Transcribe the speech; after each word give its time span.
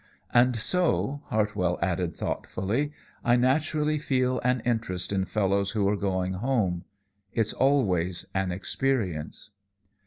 "And 0.33 0.55
so," 0.55 1.21
Hartwell 1.27 1.77
added 1.79 2.15
thoughtfully, 2.15 2.91
"I 3.23 3.35
naturally 3.35 3.99
feel 3.99 4.39
an 4.39 4.61
interest 4.61 5.13
in 5.13 5.25
fellows 5.25 5.73
who 5.73 5.87
are 5.87 5.95
going 5.95 6.33
home. 6.33 6.85
It's 7.33 7.53
always 7.53 8.25
an 8.33 8.51
experience." 8.51 9.51